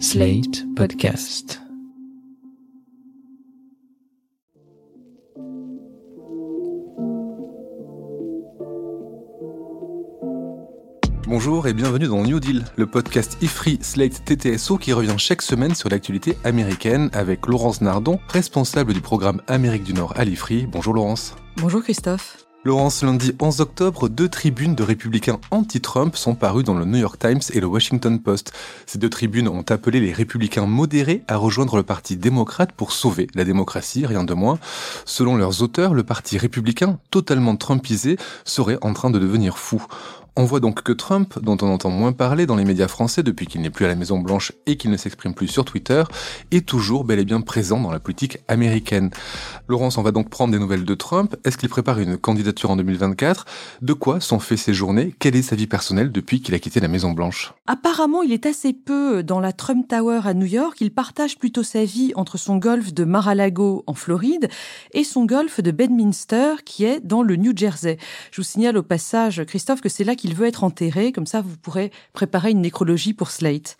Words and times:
Slate 0.00 0.64
Podcast. 0.74 1.60
Bonjour 11.26 11.66
et 11.68 11.72
bienvenue 11.72 12.08
dans 12.08 12.22
New 12.22 12.40
Deal, 12.40 12.64
le 12.76 12.86
podcast 12.86 13.38
IFRI 13.40 13.78
Slate 13.82 14.24
TTSO 14.24 14.78
qui 14.78 14.92
revient 14.92 15.14
chaque 15.16 15.42
semaine 15.42 15.74
sur 15.74 15.88
l'actualité 15.88 16.36
américaine 16.44 17.08
avec 17.12 17.46
Laurence 17.46 17.80
Nardon, 17.80 18.18
responsable 18.28 18.94
du 18.94 19.00
programme 19.00 19.40
Amérique 19.46 19.84
du 19.84 19.94
Nord 19.94 20.12
à 20.16 20.24
l'IFRI. 20.24 20.66
Bonjour 20.66 20.94
Laurence. 20.94 21.36
Bonjour 21.56 21.82
Christophe. 21.82 22.43
Laurence, 22.66 23.02
lundi 23.02 23.34
11 23.38 23.60
octobre, 23.60 24.08
deux 24.08 24.30
tribunes 24.30 24.74
de 24.74 24.82
républicains 24.82 25.38
anti-Trump 25.50 26.16
sont 26.16 26.34
parues 26.34 26.62
dans 26.62 26.72
le 26.72 26.86
New 26.86 26.96
York 26.96 27.18
Times 27.18 27.42
et 27.52 27.60
le 27.60 27.66
Washington 27.66 28.18
Post. 28.18 28.54
Ces 28.86 28.96
deux 28.96 29.10
tribunes 29.10 29.48
ont 29.48 29.66
appelé 29.68 30.00
les 30.00 30.14
républicains 30.14 30.64
modérés 30.64 31.24
à 31.28 31.36
rejoindre 31.36 31.76
le 31.76 31.82
parti 31.82 32.16
démocrate 32.16 32.72
pour 32.72 32.92
sauver 32.92 33.26
la 33.34 33.44
démocratie, 33.44 34.06
rien 34.06 34.24
de 34.24 34.32
moins. 34.32 34.58
Selon 35.04 35.36
leurs 35.36 35.60
auteurs, 35.60 35.92
le 35.92 36.04
parti 36.04 36.38
républicain, 36.38 36.98
totalement 37.10 37.54
trumpisé, 37.56 38.16
serait 38.46 38.78
en 38.80 38.94
train 38.94 39.10
de 39.10 39.18
devenir 39.18 39.58
fou. 39.58 39.84
On 40.36 40.46
voit 40.46 40.58
donc 40.58 40.82
que 40.82 40.90
Trump, 40.90 41.38
dont 41.40 41.56
on 41.62 41.68
entend 41.68 41.90
moins 41.90 42.10
parler 42.10 42.44
dans 42.44 42.56
les 42.56 42.64
médias 42.64 42.88
français 42.88 43.22
depuis 43.22 43.46
qu'il 43.46 43.60
n'est 43.60 43.70
plus 43.70 43.84
à 43.84 43.88
la 43.88 43.94
Maison 43.94 44.18
Blanche 44.18 44.50
et 44.66 44.76
qu'il 44.76 44.90
ne 44.90 44.96
s'exprime 44.96 45.32
plus 45.32 45.46
sur 45.46 45.64
Twitter, 45.64 46.02
est 46.50 46.66
toujours 46.66 47.04
bel 47.04 47.20
et 47.20 47.24
bien 47.24 47.40
présent 47.40 47.80
dans 47.80 47.92
la 47.92 48.00
politique 48.00 48.38
américaine. 48.48 49.10
Laurence, 49.68 49.96
on 49.96 50.02
va 50.02 50.10
donc 50.10 50.30
prendre 50.30 50.52
des 50.52 50.58
nouvelles 50.58 50.84
de 50.84 50.94
Trump. 50.96 51.36
Est-ce 51.44 51.56
qu'il 51.56 51.68
prépare 51.68 52.00
une 52.00 52.16
candidature 52.16 52.72
en 52.72 52.76
2024 52.76 53.44
De 53.80 53.92
quoi 53.92 54.18
sont 54.18 54.40
faites 54.40 54.58
ses 54.58 54.74
journées? 54.74 55.14
Quelle 55.20 55.36
est 55.36 55.42
sa 55.42 55.54
vie 55.54 55.68
personnelle 55.68 56.10
depuis 56.10 56.42
qu'il 56.42 56.56
a 56.56 56.58
quitté 56.58 56.80
la 56.80 56.88
Maison 56.88 57.12
Blanche 57.12 57.54
Apparemment, 57.68 58.24
il 58.24 58.32
est 58.32 58.46
assez 58.46 58.72
peu 58.72 59.22
dans 59.22 59.38
la 59.38 59.52
Trump 59.52 59.86
Tower 59.86 60.22
à 60.24 60.34
New 60.34 60.46
York. 60.46 60.78
Il 60.80 60.92
partage 60.92 61.38
plutôt 61.38 61.62
sa 61.62 61.84
vie 61.84 62.10
entre 62.16 62.38
son 62.38 62.56
golf 62.56 62.92
de 62.92 63.04
Mar-a-Lago 63.04 63.84
en 63.86 63.94
Floride 63.94 64.48
et 64.94 65.04
son 65.04 65.26
golf 65.26 65.60
de 65.60 65.70
Bedminster 65.70 66.56
qui 66.64 66.84
est 66.84 66.98
dans 66.98 67.22
le 67.22 67.36
New 67.36 67.56
Jersey. 67.56 67.98
Je 68.32 68.40
vous 68.40 68.46
signale 68.46 68.76
au 68.76 68.82
passage, 68.82 69.44
Christophe, 69.44 69.80
que 69.80 69.88
c'est 69.88 70.02
là 70.02 70.16
qu'il 70.16 70.23
veut 70.32 70.46
être 70.46 70.64
enterré, 70.64 71.12
comme 71.12 71.26
ça 71.26 71.42
vous 71.42 71.56
pourrez 71.58 71.90
préparer 72.14 72.52
une 72.52 72.62
nécrologie 72.62 73.12
pour 73.12 73.30
Slate. 73.30 73.76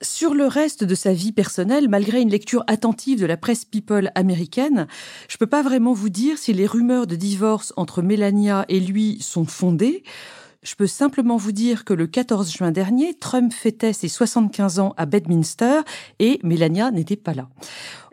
Sur 0.00 0.32
le 0.32 0.46
reste 0.46 0.84
de 0.84 0.94
sa 0.94 1.12
vie 1.12 1.32
personnelle, 1.32 1.88
malgré 1.88 2.20
une 2.20 2.30
lecture 2.30 2.64
attentive 2.68 3.20
de 3.20 3.26
la 3.26 3.36
presse 3.36 3.64
people 3.64 4.10
américaine, 4.14 4.86
je 5.28 5.36
peux 5.36 5.46
pas 5.46 5.62
vraiment 5.62 5.92
vous 5.92 6.08
dire 6.08 6.38
si 6.38 6.52
les 6.52 6.66
rumeurs 6.66 7.06
de 7.06 7.16
divorce 7.16 7.72
entre 7.76 8.00
Melania 8.00 8.64
et 8.68 8.80
lui 8.80 9.18
sont 9.20 9.44
fondées. 9.44 10.04
Je 10.62 10.74
peux 10.74 10.86
simplement 10.86 11.36
vous 11.36 11.52
dire 11.52 11.84
que 11.84 11.94
le 11.94 12.06
14 12.06 12.50
juin 12.52 12.72
dernier, 12.72 13.14
Trump 13.14 13.52
fêtait 13.52 13.92
ses 13.92 14.08
75 14.08 14.80
ans 14.80 14.94
à 14.96 15.06
Bedminster 15.06 15.82
et 16.18 16.40
Melania 16.42 16.90
n'était 16.90 17.16
pas 17.16 17.34
là. 17.34 17.48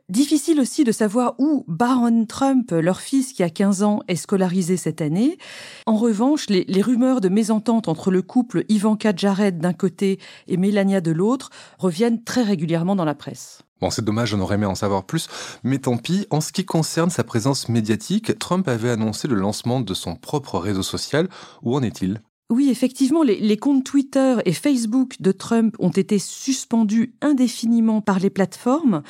Difficile 0.09 0.59
aussi 0.59 0.83
de 0.83 0.91
savoir 0.91 1.35
où 1.39 1.63
Baron 1.69 2.25
Trump, 2.25 2.71
leur 2.71 2.99
fils 2.99 3.31
qui 3.31 3.41
a 3.41 3.49
15 3.49 3.83
ans, 3.83 4.01
est 4.09 4.17
scolarisé 4.17 4.75
cette 4.75 4.99
année. 4.99 5.37
En 5.85 5.95
revanche, 5.95 6.49
les, 6.49 6.81
rumeurs 6.81 7.21
de 7.21 7.29
mésentente 7.29 7.87
entre 7.87 8.11
le 8.11 8.21
couple 8.21 8.65
Ivanka 8.67 9.13
Jared 9.15 9.59
d'un 9.59 9.71
côté 9.71 10.19
et 10.47 10.57
Melania 10.57 10.99
de 10.99 11.11
l'autre 11.11 11.51
reviennent 11.77 12.21
très 12.21 12.43
régulièrement 12.43 12.97
dans 12.97 13.05
la 13.05 13.15
presse. 13.15 13.61
Bon, 13.79 13.89
c'est 13.89 14.03
dommage, 14.03 14.33
on 14.33 14.41
aurait 14.41 14.55
aimé 14.55 14.65
en 14.65 14.75
savoir 14.75 15.05
plus, 15.05 15.29
mais 15.63 15.79
tant 15.79 15.95
pis. 15.95 16.27
En 16.31 16.41
ce 16.41 16.51
qui 16.51 16.65
concerne 16.65 17.09
sa 17.09 17.23
présence 17.23 17.69
médiatique, 17.69 18.37
Trump 18.39 18.67
avait 18.67 18.89
annoncé 18.89 19.29
le 19.29 19.35
lancement 19.35 19.79
de 19.79 19.93
son 19.93 20.15
propre 20.15 20.59
réseau 20.59 20.83
social. 20.83 21.29
Où 21.61 21.75
en 21.75 21.81
est-il? 21.81 22.21
Oui, 22.49 22.69
effectivement, 22.69 23.23
les, 23.23 23.57
comptes 23.57 23.83
Twitter 23.83 24.35
et 24.45 24.53
Facebook 24.53 25.15
de 25.19 25.31
Trump 25.31 25.75
ont 25.79 25.89
été 25.89 26.19
suspendus 26.19 27.15
indéfiniment 27.21 28.01
par 28.01 28.19
les 28.19 28.29
plateformes 28.29 29.01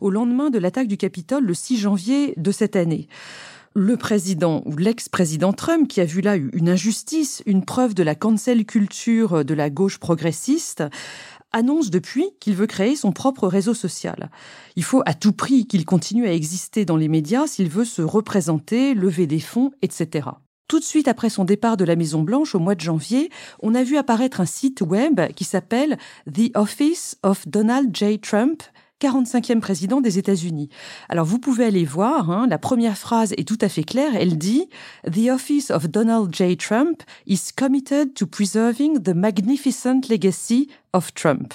au 0.00 0.10
lendemain 0.10 0.50
de 0.50 0.58
l'attaque 0.58 0.88
du 0.88 0.96
Capitole 0.96 1.44
le 1.44 1.54
6 1.54 1.78
janvier 1.78 2.34
de 2.36 2.52
cette 2.52 2.76
année. 2.76 3.08
Le 3.74 3.96
président 3.96 4.62
ou 4.66 4.76
l'ex-président 4.76 5.52
Trump, 5.54 5.88
qui 5.88 6.00
a 6.00 6.04
vu 6.04 6.20
là 6.20 6.36
une 6.36 6.68
injustice, 6.68 7.42
une 7.46 7.64
preuve 7.64 7.94
de 7.94 8.02
la 8.02 8.14
cancel 8.14 8.66
culture 8.66 9.44
de 9.44 9.54
la 9.54 9.70
gauche 9.70 9.98
progressiste, 9.98 10.84
annonce 11.52 11.90
depuis 11.90 12.30
qu'il 12.38 12.54
veut 12.54 12.66
créer 12.66 12.94
son 12.94 13.12
propre 13.12 13.48
réseau 13.48 13.74
social. 13.74 14.30
Il 14.76 14.84
faut 14.84 15.02
à 15.06 15.14
tout 15.14 15.32
prix 15.32 15.66
qu'il 15.66 15.84
continue 15.86 16.26
à 16.26 16.32
exister 16.34 16.84
dans 16.84 16.96
les 16.96 17.08
médias 17.08 17.46
s'il 17.46 17.68
veut 17.68 17.84
se 17.84 18.02
représenter, 18.02 18.94
lever 18.94 19.26
des 19.26 19.40
fonds, 19.40 19.72
etc. 19.82 20.28
Tout 20.72 20.80
de 20.80 20.84
suite 20.84 21.06
après 21.06 21.28
son 21.28 21.44
départ 21.44 21.76
de 21.76 21.84
la 21.84 21.96
Maison 21.96 22.22
Blanche 22.22 22.54
au 22.54 22.58
mois 22.58 22.74
de 22.74 22.80
janvier, 22.80 23.28
on 23.60 23.74
a 23.74 23.82
vu 23.82 23.98
apparaître 23.98 24.40
un 24.40 24.46
site 24.46 24.80
web 24.80 25.20
qui 25.36 25.44
s'appelle 25.44 25.98
The 26.32 26.50
Office 26.56 27.18
of 27.22 27.46
Donald 27.46 27.94
J. 27.94 28.18
Trump, 28.18 28.62
45e 28.98 29.60
président 29.60 30.00
des 30.00 30.16
États-Unis. 30.16 30.70
Alors 31.10 31.26
vous 31.26 31.38
pouvez 31.38 31.66
aller 31.66 31.84
voir, 31.84 32.30
hein, 32.30 32.46
la 32.48 32.56
première 32.56 32.96
phrase 32.96 33.34
est 33.36 33.46
tout 33.46 33.58
à 33.60 33.68
fait 33.68 33.84
claire, 33.84 34.16
elle 34.16 34.38
dit 34.38 34.64
The 35.04 35.28
Office 35.30 35.70
of 35.70 35.90
Donald 35.90 36.34
J. 36.34 36.56
Trump 36.56 37.02
is 37.26 37.50
committed 37.54 38.14
to 38.14 38.26
preserving 38.26 39.02
the 39.02 39.14
magnificent 39.14 40.08
legacy 40.08 40.70
of 40.94 41.12
Trump 41.12 41.52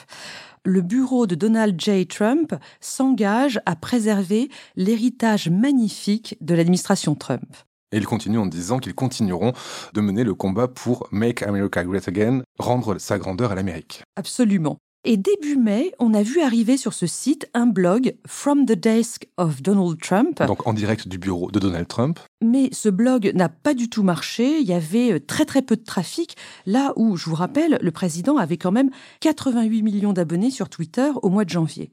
le 0.63 0.81
bureau 0.81 1.28
de 1.28 1.35
Donald 1.35 1.79
J. 1.79 2.05
Trump 2.05 2.53
s'engage 2.81 3.57
à 3.66 3.78
préserver 3.78 4.49
l'héritage 4.75 5.49
magnifique 5.49 6.35
de 6.41 6.53
l'administration 6.55 7.16
Trump. 7.16 7.47
Et 7.93 7.97
il 7.97 8.05
continue 8.05 8.37
en 8.37 8.45
disant 8.45 8.79
qu'ils 8.79 8.95
continueront 8.95 9.53
de 9.93 10.01
mener 10.01 10.25
le 10.25 10.33
combat 10.33 10.67
pour 10.67 11.07
Make 11.11 11.41
America 11.41 11.85
Great 11.85 12.07
Again, 12.09 12.41
rendre 12.59 12.97
sa 12.97 13.17
grandeur 13.17 13.53
à 13.53 13.55
l'Amérique. 13.55 14.03
Absolument. 14.17 14.77
Et 15.05 15.15
début 15.15 15.55
mai, 15.55 15.93
on 15.99 16.13
a 16.13 16.21
vu 16.21 16.41
arriver 16.41 16.75
sur 16.75 16.91
ce 16.91 17.07
site 17.07 17.49
un 17.53 17.65
blog 17.65 18.17
From 18.25 18.65
the 18.65 18.73
Desk 18.73 19.29
of 19.37 19.61
Donald 19.61 20.01
Trump. 20.01 20.43
Donc 20.43 20.67
en 20.67 20.73
direct 20.73 21.07
du 21.07 21.17
bureau 21.17 21.49
de 21.49 21.59
Donald 21.59 21.87
Trump. 21.87 22.19
Mais 22.43 22.67
ce 22.73 22.89
blog 22.89 23.31
n'a 23.33 23.47
pas 23.47 23.73
du 23.73 23.89
tout 23.89 24.03
marché. 24.03 24.59
Il 24.59 24.67
y 24.67 24.73
avait 24.73 25.21
très 25.21 25.45
très 25.45 25.61
peu 25.61 25.77
de 25.77 25.83
trafic. 25.83 26.35
Là 26.65 26.91
où, 26.97 27.15
je 27.15 27.29
vous 27.29 27.35
rappelle, 27.35 27.77
le 27.81 27.91
président 27.91 28.35
avait 28.35 28.57
quand 28.57 28.73
même 28.73 28.89
88 29.21 29.81
millions 29.81 30.11
d'abonnés 30.11 30.51
sur 30.51 30.67
Twitter 30.67 31.09
au 31.21 31.29
mois 31.29 31.45
de 31.45 31.51
janvier. 31.51 31.89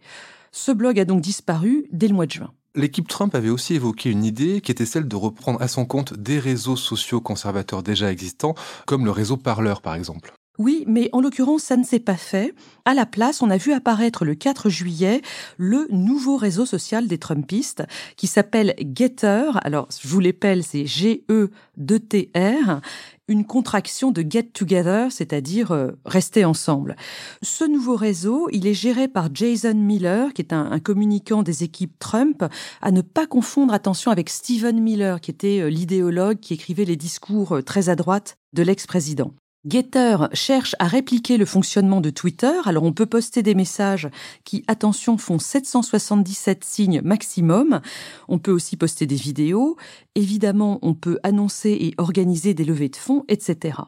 Ce 0.51 0.73
blog 0.73 0.99
a 0.99 1.05
donc 1.05 1.21
disparu 1.21 1.87
dès 1.93 2.09
le 2.09 2.15
mois 2.15 2.27
de 2.27 2.33
juin. 2.33 2.53
L'équipe 2.77 3.07
Trump 3.07 3.37
avait 3.37 3.51
aussi 3.51 3.75
évoqué 3.75 4.11
une 4.11 4.25
idée 4.25 4.61
qui 4.61 4.73
était 4.73 4.85
celle 4.85 5.07
de 5.07 5.15
reprendre 5.15 5.63
à 5.63 5.69
son 5.69 5.87
compte 5.87 6.15
des 6.15 6.41
réseaux 6.41 6.77
sociaux 6.77 7.21
conservateurs 7.21 7.85
déjà 7.85 8.11
existants, 8.11 8.57
comme 8.85 9.05
le 9.05 9.13
réseau 9.13 9.37
Parleur 9.37 9.81
par 9.81 9.95
exemple. 9.95 10.33
Oui, 10.59 10.85
mais 10.87 11.09
en 11.13 11.21
l'occurrence, 11.21 11.65
ça 11.65 11.77
ne 11.77 11.83
s'est 11.83 11.99
pas 11.99 12.17
fait. 12.17 12.55
À 12.85 12.95
la 12.95 13.07
place, 13.07 13.43
on 13.43 13.51
a 13.51 13.57
vu 13.57 13.73
apparaître 13.73 14.25
le 14.25 14.37
4 14.37 14.69
juillet 14.69 15.21
le 15.57 15.89
nouveau 15.91 16.37
réseau 16.37 16.65
social 16.65 17.09
des 17.09 17.19
Trumpistes 17.19 17.83
qui 18.17 18.29
s'appelle 18.29 18.75
Getter. 18.79 19.51
Alors, 19.63 19.89
je 20.01 20.07
vous 20.07 20.21
l'appelle, 20.21 20.63
c'est 20.63 20.87
G-E-D-T-R 20.87 22.81
une 23.29 23.45
contraction 23.45 24.11
de 24.11 24.25
get 24.29 24.51
together, 24.53 25.11
c'est-à-dire 25.11 25.73
euh, 25.73 25.93
rester 26.05 26.45
ensemble. 26.45 26.97
Ce 27.43 27.65
nouveau 27.65 27.97
réseau, 27.97 28.49
il 28.53 28.67
est 28.67 28.75
géré 28.75 29.09
par 29.09 29.35
Jason 29.35 29.75
Miller, 29.75 30.33
qui 30.35 30.43
est 30.43 30.53
un, 30.53 30.71
un, 30.71 30.81
communicant 30.81 31.43
des 31.43 31.65
équipes 31.65 31.99
Trump, 31.99 32.45
à 32.83 32.91
ne 32.91 33.01
pas 33.01 33.27
confondre, 33.27 33.73
attention, 33.73 34.11
avec 34.11 34.29
Stephen 34.29 34.81
Miller, 34.81 35.21
qui 35.21 35.31
était 35.31 35.61
euh, 35.61 35.71
l'idéologue 35.71 36.39
qui 36.41 36.55
écrivait 36.55 36.85
les 36.85 36.97
discours 36.97 37.57
euh, 37.57 37.63
très 37.63 37.89
à 37.89 37.97
droite 37.97 38.37
de 38.53 38.63
l'ex-président. 38.63 39.33
Getter 39.67 40.17
cherche 40.35 40.77
à 40.79 40.87
répliquer 40.87 41.39
le 41.39 41.47
fonctionnement 41.47 42.01
de 42.01 42.11
Twitter. 42.11 42.53
Alors 42.67 42.83
on 42.83 42.93
peut 42.93 43.07
poster 43.07 43.43
des 43.43 43.55
messages 43.55 44.09
qui, 44.45 44.63
attention, 44.67 45.17
font 45.17 45.39
777 45.39 46.65
signes 46.65 47.01
maximum. 47.03 47.81
On 48.29 48.39
peut 48.39 48.53
aussi 48.53 48.77
poster 48.77 49.07
des 49.07 49.17
vidéos. 49.17 49.77
Évidemment, 50.15 50.79
on 50.83 50.95
peut 50.95 51.19
annoncer 51.23 51.71
et 51.71 51.95
organiser 51.97 52.53
des 52.53 52.65
levées 52.65 52.91
de 52.91 52.97
fonds, 52.97 53.25
etc. 53.29 53.79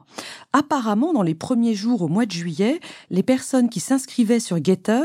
Apparemment, 0.53 1.13
dans 1.13 1.23
les 1.23 1.35
premiers 1.35 1.75
jours 1.75 2.03
au 2.03 2.09
mois 2.09 2.27
de 2.27 2.33
juillet, 2.33 2.81
les 3.11 3.23
personnes 3.23 3.69
qui 3.69 3.81
s'inscrivaient 3.81 4.41
sur 4.41 4.63
Getter 4.65 5.03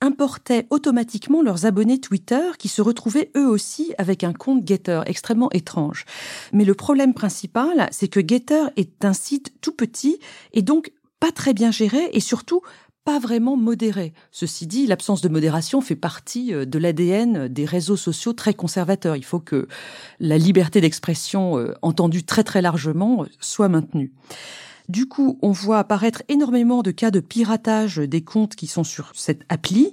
importaient 0.00 0.66
automatiquement 0.70 1.42
leurs 1.42 1.66
abonnés 1.66 2.00
Twitter 2.00 2.40
qui 2.58 2.68
se 2.68 2.82
retrouvaient 2.82 3.30
eux 3.36 3.48
aussi 3.48 3.94
avec 3.98 4.24
un 4.24 4.32
compte 4.32 4.66
Getter 4.66 5.00
extrêmement 5.06 5.50
étrange. 5.52 6.04
Mais 6.52 6.64
le 6.64 6.74
problème 6.74 7.14
principal, 7.14 7.88
c'est 7.90 8.08
que 8.08 8.20
Getter 8.20 8.64
est 8.76 9.04
un 9.04 9.12
site 9.12 9.52
tout 9.60 9.72
petit 9.72 10.18
et 10.52 10.62
donc 10.62 10.92
pas 11.20 11.32
très 11.32 11.52
bien 11.52 11.70
géré 11.70 12.10
et 12.12 12.20
surtout 12.20 12.62
pas 13.08 13.18
vraiment 13.18 13.56
modéré. 13.56 14.12
Ceci 14.32 14.66
dit, 14.66 14.86
l'absence 14.86 15.22
de 15.22 15.30
modération 15.30 15.80
fait 15.80 15.96
partie 15.96 16.52
euh, 16.52 16.66
de 16.66 16.78
l'ADN 16.78 17.48
des 17.48 17.64
réseaux 17.64 17.96
sociaux 17.96 18.34
très 18.34 18.52
conservateurs. 18.52 19.16
Il 19.16 19.24
faut 19.24 19.40
que 19.40 19.66
la 20.20 20.36
liberté 20.36 20.82
d'expression 20.82 21.58
euh, 21.58 21.72
entendue 21.80 22.24
très 22.24 22.44
très 22.44 22.60
largement 22.60 23.22
euh, 23.22 23.26
soit 23.40 23.70
maintenue. 23.70 24.12
Du 24.88 25.06
coup, 25.06 25.38
on 25.42 25.52
voit 25.52 25.80
apparaître 25.80 26.22
énormément 26.28 26.82
de 26.82 26.90
cas 26.90 27.10
de 27.10 27.20
piratage 27.20 27.98
des 27.98 28.22
comptes 28.22 28.56
qui 28.56 28.66
sont 28.66 28.84
sur 28.84 29.12
cette 29.14 29.42
appli. 29.50 29.92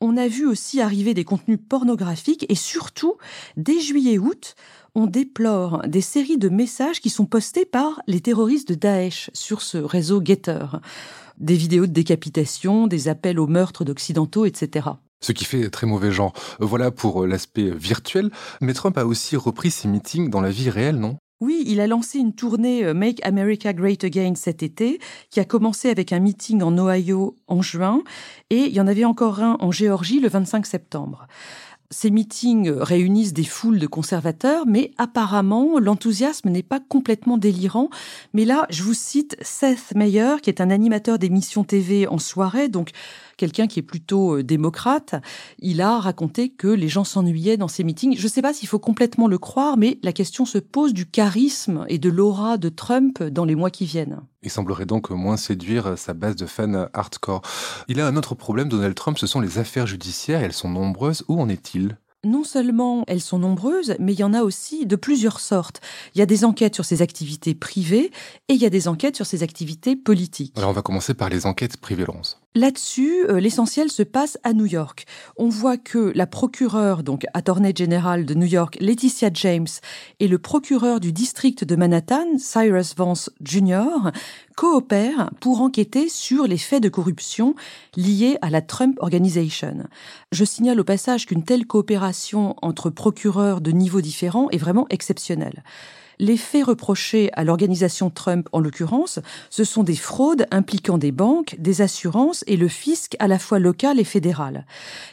On 0.00 0.16
a 0.16 0.26
vu 0.26 0.46
aussi 0.46 0.80
arriver 0.80 1.12
des 1.12 1.24
contenus 1.24 1.58
pornographiques 1.68 2.46
et 2.48 2.54
surtout, 2.54 3.18
dès 3.58 3.78
juillet-août, 3.78 4.54
on 4.94 5.06
déplore 5.06 5.82
des 5.86 6.00
séries 6.00 6.38
de 6.38 6.48
messages 6.48 7.02
qui 7.02 7.10
sont 7.10 7.26
postés 7.26 7.66
par 7.66 8.00
les 8.06 8.20
terroristes 8.20 8.68
de 8.68 8.74
Daesh 8.74 9.28
sur 9.34 9.60
ce 9.60 9.76
réseau 9.76 10.22
Getter. 10.24 10.64
des 11.36 11.56
vidéos 11.56 11.86
de 11.86 11.92
décapitation, 11.92 12.86
des 12.86 13.08
appels 13.08 13.38
au 13.38 13.46
meurtre 13.46 13.84
d'occidentaux, 13.84 14.46
etc 14.46 14.90
ce 15.24 15.30
qui 15.30 15.44
fait 15.44 15.70
très 15.70 15.86
mauvais 15.86 16.10
genre. 16.10 16.32
Voilà 16.58 16.90
pour 16.90 17.26
l'aspect 17.26 17.70
virtuel, 17.70 18.30
mais 18.60 18.74
Trump 18.74 18.98
a 18.98 19.06
aussi 19.06 19.36
repris 19.36 19.70
ses 19.70 19.86
meetings 19.86 20.28
dans 20.28 20.40
la 20.40 20.50
vie 20.50 20.68
réelle, 20.68 20.96
non? 20.96 21.16
Oui, 21.42 21.64
il 21.66 21.80
a 21.80 21.88
lancé 21.88 22.20
une 22.20 22.34
tournée 22.34 22.84
euh, 22.84 22.94
Make 22.94 23.18
America 23.26 23.72
Great 23.72 24.04
Again 24.04 24.34
cet 24.36 24.62
été, 24.62 25.00
qui 25.28 25.40
a 25.40 25.44
commencé 25.44 25.90
avec 25.90 26.12
un 26.12 26.20
meeting 26.20 26.62
en 26.62 26.78
Ohio 26.78 27.36
en 27.48 27.60
juin, 27.62 28.04
et 28.50 28.66
il 28.66 28.72
y 28.72 28.80
en 28.80 28.86
avait 28.86 29.04
encore 29.04 29.40
un 29.40 29.56
en 29.58 29.72
Géorgie 29.72 30.20
le 30.20 30.28
25 30.28 30.64
septembre. 30.64 31.26
Ces 31.90 32.10
meetings 32.10 32.70
réunissent 32.70 33.32
des 33.32 33.44
foules 33.44 33.80
de 33.80 33.88
conservateurs, 33.88 34.66
mais 34.68 34.92
apparemment, 34.98 35.80
l'enthousiasme 35.80 36.48
n'est 36.48 36.62
pas 36.62 36.80
complètement 36.80 37.36
délirant. 37.36 37.90
Mais 38.32 38.44
là, 38.44 38.66
je 38.70 38.84
vous 38.84 38.94
cite 38.94 39.36
Seth 39.42 39.94
Meyer, 39.96 40.36
qui 40.40 40.48
est 40.48 40.62
un 40.62 40.70
animateur 40.70 41.18
d'émissions 41.18 41.64
TV 41.64 42.06
en 42.06 42.18
soirée, 42.18 42.68
quelqu'un 43.42 43.66
qui 43.66 43.80
est 43.80 43.82
plutôt 43.82 44.36
euh, 44.36 44.44
démocrate. 44.44 45.16
Il 45.58 45.80
a 45.80 45.98
raconté 45.98 46.48
que 46.48 46.68
les 46.68 46.86
gens 46.86 47.02
s'ennuyaient 47.02 47.56
dans 47.56 47.66
ces 47.66 47.82
meetings. 47.82 48.16
Je 48.16 48.22
ne 48.22 48.28
sais 48.28 48.40
pas 48.40 48.52
s'il 48.52 48.68
faut 48.68 48.78
complètement 48.78 49.26
le 49.26 49.36
croire, 49.36 49.76
mais 49.76 49.98
la 50.04 50.12
question 50.12 50.44
se 50.44 50.58
pose 50.58 50.94
du 50.94 51.06
charisme 51.06 51.84
et 51.88 51.98
de 51.98 52.08
l'aura 52.08 52.56
de 52.56 52.68
Trump 52.68 53.20
dans 53.20 53.44
les 53.44 53.56
mois 53.56 53.70
qui 53.70 53.84
viennent. 53.84 54.20
Il 54.44 54.50
semblerait 54.50 54.86
donc 54.86 55.10
moins 55.10 55.36
séduire 55.36 55.98
sa 55.98 56.14
base 56.14 56.36
de 56.36 56.46
fans 56.46 56.86
hardcore. 56.92 57.42
Il 57.88 58.00
a 58.00 58.06
un 58.06 58.14
autre 58.14 58.36
problème, 58.36 58.68
Donald 58.68 58.94
Trump, 58.94 59.18
ce 59.18 59.26
sont 59.26 59.40
les 59.40 59.58
affaires 59.58 59.88
judiciaires, 59.88 60.40
elles 60.40 60.52
sont 60.52 60.70
nombreuses. 60.70 61.24
Où 61.26 61.40
en 61.40 61.48
est-il? 61.48 61.96
Non 62.24 62.44
seulement 62.44 63.02
elles 63.08 63.20
sont 63.20 63.40
nombreuses, 63.40 63.96
mais 63.98 64.12
il 64.12 64.20
y 64.20 64.24
en 64.24 64.34
a 64.34 64.42
aussi 64.42 64.86
de 64.86 64.94
plusieurs 64.94 65.40
sortes. 65.40 65.80
Il 66.14 66.20
y 66.20 66.22
a 66.22 66.26
des 66.26 66.44
enquêtes 66.44 66.76
sur 66.76 66.84
ses 66.84 67.02
activités 67.02 67.56
privées 67.56 68.12
et 68.48 68.54
il 68.54 68.62
y 68.62 68.66
a 68.66 68.70
des 68.70 68.86
enquêtes 68.86 69.16
sur 69.16 69.26
ses 69.26 69.42
activités 69.42 69.96
politiques. 69.96 70.56
Alors 70.56 70.70
on 70.70 70.74
va 70.74 70.82
commencer 70.82 71.14
par 71.14 71.28
les 71.28 71.46
enquêtes 71.46 71.78
privées, 71.78 72.04
Laurence. 72.04 72.41
Là-dessus, 72.54 73.24
euh, 73.30 73.40
l'essentiel 73.40 73.90
se 73.90 74.02
passe 74.02 74.38
à 74.42 74.52
New 74.52 74.66
York. 74.66 75.06
On 75.38 75.48
voit 75.48 75.78
que 75.78 76.12
la 76.14 76.26
procureure, 76.26 77.02
donc 77.02 77.24
Attorney 77.32 77.72
General 77.74 78.26
de 78.26 78.34
New 78.34 78.46
York, 78.46 78.76
Laetitia 78.78 79.30
James, 79.32 79.68
et 80.20 80.28
le 80.28 80.38
procureur 80.38 81.00
du 81.00 81.12
district 81.12 81.64
de 81.64 81.76
Manhattan, 81.76 82.36
Cyrus 82.38 82.94
Vance 82.94 83.30
Jr., 83.42 84.10
coopèrent 84.54 85.30
pour 85.40 85.62
enquêter 85.62 86.10
sur 86.10 86.46
les 86.46 86.58
faits 86.58 86.82
de 86.82 86.90
corruption 86.90 87.54
liés 87.96 88.36
à 88.42 88.50
la 88.50 88.60
Trump 88.60 88.98
Organization. 89.00 89.88
Je 90.30 90.44
signale 90.44 90.78
au 90.78 90.84
passage 90.84 91.24
qu'une 91.24 91.44
telle 91.44 91.66
coopération 91.66 92.54
entre 92.60 92.90
procureurs 92.90 93.62
de 93.62 93.70
niveaux 93.70 94.02
différents 94.02 94.50
est 94.50 94.58
vraiment 94.58 94.86
exceptionnelle. 94.90 95.62
Les 96.22 96.36
faits 96.36 96.66
reprochés 96.66 97.30
à 97.32 97.42
l'organisation 97.42 98.08
Trump, 98.08 98.48
en 98.52 98.60
l'occurrence, 98.60 99.18
ce 99.50 99.64
sont 99.64 99.82
des 99.82 99.96
fraudes 99.96 100.46
impliquant 100.52 100.96
des 100.96 101.10
banques, 101.10 101.56
des 101.58 101.82
assurances 101.82 102.44
et 102.46 102.56
le 102.56 102.68
fisc 102.68 103.16
à 103.18 103.26
la 103.26 103.40
fois 103.40 103.58
local 103.58 103.98
et 103.98 104.04
fédéral. 104.04 104.64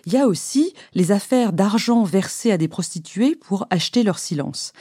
Il 0.05 0.13
y 0.13 0.17
a 0.17 0.27
aussi 0.27 0.71
les 0.93 1.11
affaires 1.11 1.51
d'argent 1.51 2.03
versé 2.03 2.51
à 2.51 2.59
des 2.59 2.67
prostituées 2.67 3.33
pour 3.33 3.65
acheter 3.71 4.03
leur 4.03 4.19
silence. 4.19 4.71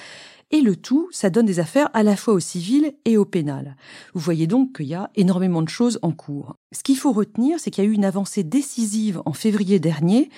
Et 0.51 0.61
le 0.61 0.77
tout, 0.77 1.09
ça 1.13 1.31
donne 1.31 1.47
des 1.47 1.61
affaires 1.61 1.89
à 1.95 2.03
la 2.03 2.15
fois 2.15 2.35
au 2.35 2.41
civil 2.41 2.93
et 3.07 3.17
au 3.17 3.25
pénal. 3.25 3.75
Vous 4.13 4.21
voyez 4.21 4.47
donc 4.47 4.77
qu'il 4.77 4.87
y 4.89 4.95
a 4.95 5.09
énormément 5.15 5.63
de 5.63 5.71
choses 5.71 5.99
en 6.03 6.13
cours. 6.13 6.57
Ce 6.73 6.83
qu'il 6.83 6.99
faut 6.99 7.13
retenir, 7.13 7.59
c'est 7.59 7.71
qu'il 7.71 7.85
y 7.85 7.87
a 7.87 7.91
eu 7.91 7.95
une 7.95 8.05
avancée 8.05 8.43
décisive 8.43 9.23
en 9.25 9.33
février 9.33 9.79
dernier, 9.79 10.29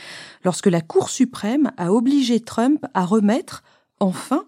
lorsque 0.45 0.67
la 0.67 0.83
Cour 0.83 1.11
suprême 1.11 1.73
a 1.77 1.93
obligé 1.93 2.39
Trump 2.39 2.87
à 2.95 3.05
remettre, 3.05 3.65
enfin, 4.00 4.44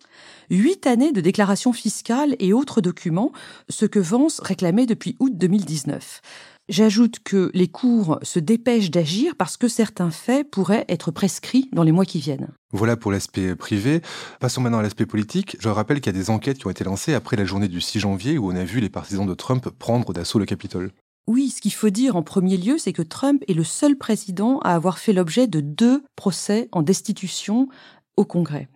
huit 0.50 0.86
années 0.86 1.12
de 1.12 1.20
déclarations 1.20 1.72
fiscales 1.72 2.36
et 2.38 2.52
autres 2.52 2.80
documents, 2.80 3.32
ce 3.68 3.86
que 3.86 3.98
Vance 3.98 4.40
réclamait 4.40 4.86
depuis 4.86 5.16
août 5.20 5.32
2019. 5.34 6.20
J'ajoute 6.68 7.18
que 7.24 7.50
les 7.54 7.68
cours 7.68 8.18
se 8.22 8.38
dépêchent 8.38 8.90
d'agir 8.90 9.34
parce 9.36 9.56
que 9.56 9.68
certains 9.68 10.10
faits 10.10 10.48
pourraient 10.50 10.84
être 10.88 11.10
prescrits 11.10 11.68
dans 11.72 11.82
les 11.82 11.92
mois 11.92 12.04
qui 12.04 12.20
viennent. 12.20 12.48
Voilà 12.72 12.96
pour 12.96 13.10
l'aspect 13.10 13.56
privé. 13.56 14.00
Passons 14.40 14.60
maintenant 14.60 14.78
à 14.78 14.82
l'aspect 14.82 15.06
politique. 15.06 15.56
Je 15.60 15.68
rappelle 15.68 16.00
qu'il 16.00 16.14
y 16.14 16.16
a 16.16 16.18
des 16.18 16.30
enquêtes 16.30 16.58
qui 16.58 16.66
ont 16.66 16.70
été 16.70 16.84
lancées 16.84 17.14
après 17.14 17.36
la 17.36 17.44
journée 17.44 17.68
du 17.68 17.80
6 17.80 18.00
janvier 18.00 18.38
où 18.38 18.50
on 18.50 18.56
a 18.56 18.64
vu 18.64 18.80
les 18.80 18.88
partisans 18.88 19.26
de 19.26 19.34
Trump 19.34 19.68
prendre 19.70 20.12
d'assaut 20.12 20.38
le 20.38 20.46
Capitole. 20.46 20.92
Oui, 21.28 21.50
ce 21.50 21.60
qu'il 21.60 21.72
faut 21.72 21.90
dire 21.90 22.16
en 22.16 22.22
premier 22.22 22.56
lieu, 22.56 22.78
c'est 22.78 22.92
que 22.92 23.02
Trump 23.02 23.44
est 23.46 23.54
le 23.54 23.64
seul 23.64 23.96
président 23.96 24.58
à 24.60 24.74
avoir 24.74 24.98
fait 24.98 25.12
l'objet 25.12 25.46
de 25.46 25.60
deux 25.60 26.02
procès 26.16 26.68
en 26.72 26.82
destitution 26.82 27.68
au 28.16 28.24
Congrès. 28.24 28.68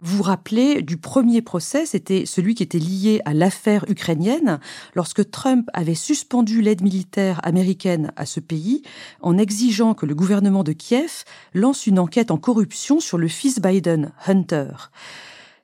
Vous 0.00 0.18
vous 0.18 0.22
rappelez 0.22 0.82
du 0.82 0.96
premier 0.96 1.42
procès, 1.42 1.84
c'était 1.84 2.24
celui 2.24 2.54
qui 2.54 2.62
était 2.62 2.78
lié 2.78 3.20
à 3.24 3.34
l'affaire 3.34 3.84
ukrainienne, 3.88 4.60
lorsque 4.94 5.30
Trump 5.30 5.68
avait 5.74 5.94
suspendu 5.94 6.62
l'aide 6.62 6.82
militaire 6.82 7.40
américaine 7.44 8.12
à 8.16 8.24
ce 8.24 8.40
pays 8.40 8.82
en 9.20 9.36
exigeant 9.36 9.94
que 9.94 10.06
le 10.06 10.14
gouvernement 10.14 10.64
de 10.64 10.72
Kiev 10.72 11.24
lance 11.52 11.86
une 11.86 11.98
enquête 11.98 12.30
en 12.30 12.38
corruption 12.38 13.00
sur 13.00 13.18
le 13.18 13.28
fils 13.28 13.60
Biden, 13.60 14.12
Hunter. 14.26 14.70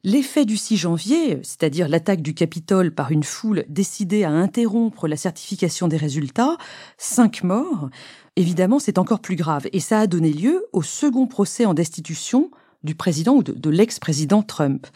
L'effet 0.06 0.44
du 0.44 0.58
6 0.58 0.76
janvier, 0.76 1.38
c'est-à-dire 1.42 1.88
l'attaque 1.88 2.20
du 2.20 2.34
Capitole 2.34 2.90
par 2.90 3.10
une 3.10 3.24
foule 3.24 3.64
décidée 3.70 4.24
à 4.24 4.30
interrompre 4.30 5.08
la 5.08 5.16
certification 5.16 5.88
des 5.88 5.96
résultats, 5.96 6.58
cinq 6.98 7.42
morts, 7.42 7.88
évidemment 8.36 8.78
c'est 8.78 8.98
encore 8.98 9.20
plus 9.20 9.36
grave. 9.36 9.66
Et 9.72 9.80
ça 9.80 10.00
a 10.00 10.06
donné 10.06 10.30
lieu 10.30 10.66
au 10.74 10.82
second 10.82 11.26
procès 11.26 11.64
en 11.64 11.72
destitution 11.72 12.50
du 12.84 12.94
président 12.94 13.34
ou 13.34 13.42
de, 13.42 13.70
l'ex-président 13.70 14.42
Trump. 14.42 14.86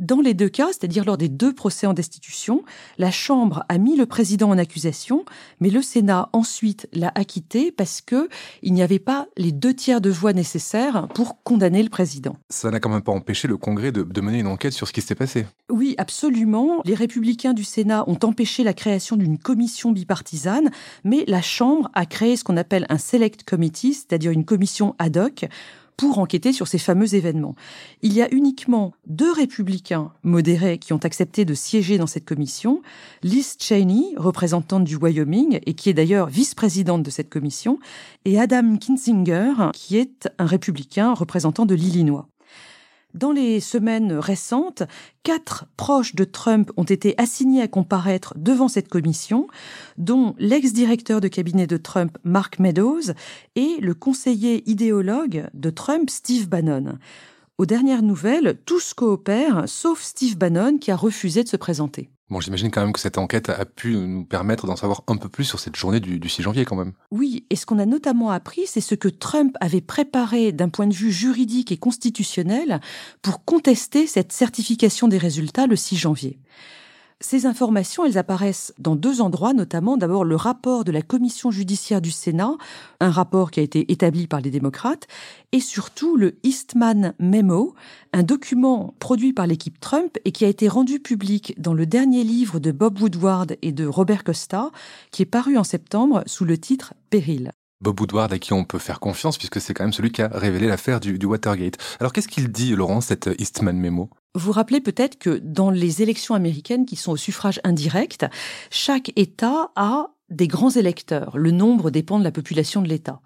Dans 0.00 0.22
les 0.22 0.32
deux 0.32 0.48
cas, 0.48 0.68
c'est-à-dire 0.68 1.04
lors 1.04 1.18
des 1.18 1.28
deux 1.28 1.52
procès 1.52 1.86
en 1.86 1.92
destitution, 1.92 2.64
la 2.96 3.10
Chambre 3.10 3.64
a 3.68 3.76
mis 3.76 3.96
le 3.96 4.06
président 4.06 4.48
en 4.48 4.56
accusation, 4.56 5.26
mais 5.60 5.68
le 5.68 5.82
Sénat 5.82 6.30
ensuite 6.32 6.88
l'a 6.94 7.12
acquitté 7.14 7.70
parce 7.70 8.00
que 8.00 8.30
il 8.62 8.72
n'y 8.72 8.82
avait 8.82 8.98
pas 8.98 9.26
les 9.36 9.52
deux 9.52 9.74
tiers 9.74 10.00
de 10.00 10.08
voix 10.08 10.32
nécessaires 10.32 11.06
pour 11.14 11.42
condamner 11.42 11.82
le 11.82 11.90
président. 11.90 12.34
Ça 12.48 12.70
n'a 12.70 12.80
quand 12.80 12.88
même 12.88 13.02
pas 13.02 13.12
empêché 13.12 13.46
le 13.46 13.58
Congrès 13.58 13.92
de, 13.92 14.02
de 14.02 14.20
mener 14.22 14.38
une 14.38 14.46
enquête 14.46 14.72
sur 14.72 14.88
ce 14.88 14.94
qui 14.94 15.02
s'est 15.02 15.14
passé. 15.14 15.44
Oui, 15.68 15.94
absolument. 15.98 16.80
Les 16.86 16.94
républicains 16.94 17.52
du 17.52 17.64
Sénat 17.64 18.04
ont 18.08 18.18
empêché 18.22 18.64
la 18.64 18.72
création 18.72 19.16
d'une 19.16 19.36
commission 19.36 19.92
bipartisane, 19.92 20.70
mais 21.04 21.24
la 21.26 21.42
Chambre 21.42 21.90
a 21.92 22.06
créé 22.06 22.36
ce 22.36 22.44
qu'on 22.44 22.56
appelle 22.56 22.86
un 22.88 22.96
Select 22.96 23.42
Committee, 23.44 23.92
c'est-à-dire 23.92 24.30
une 24.30 24.46
commission 24.46 24.94
ad 24.98 25.18
hoc 25.18 25.44
pour 26.00 26.18
enquêter 26.18 26.54
sur 26.54 26.66
ces 26.66 26.78
fameux 26.78 27.14
événements. 27.14 27.54
Il 28.00 28.14
y 28.14 28.22
a 28.22 28.32
uniquement 28.32 28.94
deux 29.06 29.30
républicains 29.32 30.12
modérés 30.22 30.78
qui 30.78 30.94
ont 30.94 31.04
accepté 31.04 31.44
de 31.44 31.52
siéger 31.52 31.98
dans 31.98 32.06
cette 32.06 32.24
commission, 32.24 32.80
Liz 33.22 33.56
Cheney, 33.58 34.14
représentante 34.16 34.84
du 34.84 34.96
Wyoming 34.96 35.60
et 35.66 35.74
qui 35.74 35.90
est 35.90 35.94
d'ailleurs 35.94 36.28
vice-présidente 36.28 37.02
de 37.02 37.10
cette 37.10 37.28
commission, 37.28 37.78
et 38.24 38.40
Adam 38.40 38.78
Kinzinger, 38.78 39.52
qui 39.74 39.98
est 39.98 40.26
un 40.38 40.46
républicain 40.46 41.12
représentant 41.12 41.66
de 41.66 41.74
l'Illinois. 41.74 42.30
Dans 43.14 43.32
les 43.32 43.58
semaines 43.58 44.12
récentes, 44.12 44.84
quatre 45.24 45.66
proches 45.76 46.14
de 46.14 46.24
Trump 46.24 46.70
ont 46.76 46.84
été 46.84 47.14
assignés 47.18 47.62
à 47.62 47.68
comparaître 47.68 48.34
devant 48.36 48.68
cette 48.68 48.88
commission, 48.88 49.48
dont 49.98 50.36
l'ex-directeur 50.38 51.20
de 51.20 51.28
cabinet 51.28 51.66
de 51.66 51.76
Trump, 51.76 52.16
Mark 52.22 52.60
Meadows, 52.60 53.12
et 53.56 53.78
le 53.80 53.94
conseiller 53.94 54.68
idéologue 54.70 55.48
de 55.54 55.70
Trump, 55.70 56.08
Steve 56.08 56.48
Bannon. 56.48 56.98
Aux 57.60 57.66
dernières 57.66 58.00
nouvelles, 58.00 58.58
tous 58.64 58.94
coopèrent, 58.94 59.64
sauf 59.66 60.00
Steve 60.00 60.38
Bannon 60.38 60.78
qui 60.78 60.90
a 60.90 60.96
refusé 60.96 61.44
de 61.44 61.48
se 61.50 61.58
présenter. 61.58 62.08
Bon, 62.30 62.40
j'imagine 62.40 62.70
quand 62.70 62.80
même 62.80 62.94
que 62.94 63.00
cette 63.00 63.18
enquête 63.18 63.50
a 63.50 63.66
pu 63.66 63.96
nous 63.96 64.24
permettre 64.24 64.66
d'en 64.66 64.76
savoir 64.76 65.02
un 65.08 65.18
peu 65.18 65.28
plus 65.28 65.44
sur 65.44 65.60
cette 65.60 65.76
journée 65.76 66.00
du, 66.00 66.26
6 66.26 66.40
janvier 66.40 66.64
quand 66.64 66.76
même. 66.76 66.94
Oui, 67.10 67.44
et 67.50 67.56
ce 67.56 67.66
qu'on 67.66 67.78
a 67.78 67.84
notamment 67.84 68.30
appris, 68.30 68.62
c'est 68.64 68.80
ce 68.80 68.94
que 68.94 69.08
Trump 69.08 69.58
avait 69.60 69.82
préparé 69.82 70.52
d'un 70.52 70.70
point 70.70 70.86
de 70.86 70.94
vue 70.94 71.12
juridique 71.12 71.70
et 71.70 71.76
constitutionnel 71.76 72.80
pour 73.20 73.44
contester 73.44 74.06
cette 74.06 74.32
certification 74.32 75.06
des 75.06 75.18
résultats 75.18 75.66
le 75.66 75.76
6 75.76 75.96
janvier. 75.98 76.38
Ces 77.22 77.44
informations, 77.44 78.06
elles 78.06 78.16
apparaissent 78.16 78.72
dans 78.78 78.96
deux 78.96 79.20
endroits, 79.20 79.52
notamment 79.52 79.98
d'abord 79.98 80.24
le 80.24 80.36
rapport 80.36 80.84
de 80.84 80.92
la 80.92 81.02
commission 81.02 81.50
judiciaire 81.50 82.00
du 82.00 82.10
Sénat, 82.10 82.56
un 82.98 83.10
rapport 83.10 83.50
qui 83.50 83.60
a 83.60 83.62
été 83.62 83.92
établi 83.92 84.26
par 84.26 84.40
les 84.40 84.50
démocrates, 84.50 85.06
et 85.52 85.60
surtout 85.60 86.16
le 86.16 86.38
Eastman 86.44 87.12
Memo, 87.18 87.74
un 88.14 88.22
document 88.22 88.94
produit 89.00 89.34
par 89.34 89.46
l'équipe 89.46 89.78
Trump 89.80 90.16
et 90.24 90.32
qui 90.32 90.46
a 90.46 90.48
été 90.48 90.66
rendu 90.66 90.98
public 90.98 91.54
dans 91.60 91.74
le 91.74 91.84
dernier 91.84 92.24
livre 92.24 92.58
de 92.58 92.72
Bob 92.72 92.98
Woodward 92.98 93.58
et 93.60 93.72
de 93.72 93.86
Robert 93.86 94.24
Costa, 94.24 94.70
qui 95.10 95.20
est 95.20 95.26
paru 95.26 95.58
en 95.58 95.64
septembre 95.64 96.22
sous 96.24 96.46
le 96.46 96.56
titre 96.56 96.94
Péril. 97.10 97.52
Bob 97.80 98.00
Woodward 98.00 98.32
à 98.32 98.38
qui 98.38 98.52
on 98.52 98.64
peut 98.64 98.78
faire 98.78 99.00
confiance 99.00 99.38
puisque 99.38 99.60
c'est 99.60 99.74
quand 99.74 99.84
même 99.84 99.92
celui 99.92 100.12
qui 100.12 100.22
a 100.22 100.28
révélé 100.28 100.66
l'affaire 100.66 101.00
du, 101.00 101.24
Watergate. 101.24 101.76
Alors 101.98 102.12
qu'est-ce 102.12 102.28
qu'il 102.28 102.50
dit, 102.50 102.74
Laurent, 102.74 103.00
cet 103.00 103.30
Eastman 103.38 103.76
Memo 103.76 104.10
vous 104.36 104.52
rappelez 104.52 104.80
peut-être 104.80 105.18
que 105.18 105.40
dans 105.42 105.70
les 105.70 106.02
élections 106.02 106.36
américaines 106.36 106.86
qui 106.86 106.94
sont 106.94 107.10
au 107.10 107.16
suffrage 107.16 107.60
indirect, 107.64 108.26
chaque 108.70 109.10
État 109.16 109.72
a 109.74 110.06
des 110.28 110.46
grands 110.46 110.70
électeurs. 110.70 111.36
Le 111.36 111.50
nombre 111.50 111.90
dépend 111.90 112.16
de 112.18 112.22
la 112.22 112.30
population 112.30 112.80
de 112.80 112.88
l'État. 112.88 113.20